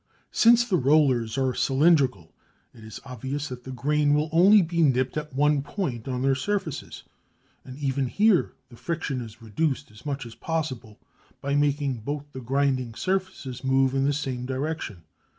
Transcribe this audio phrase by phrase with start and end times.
[0.31, 2.33] Since the rollers are cylindrical
[2.73, 6.33] it is obvious that the grain will only be nipped at one point of their
[6.33, 7.03] surfaces,
[7.63, 10.99] and even here the friction is reduced as much as possible
[11.39, 15.03] by making both the grinding surfaces move in the same direction.